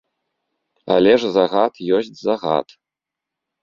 Але 0.95 1.13
ж 1.25 1.31
загад 1.37 1.73
ёсць 2.01 2.13
загад. 2.27 2.67